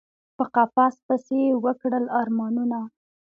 [0.37, 2.79] په قفس پسي یی وکړل ارمانونه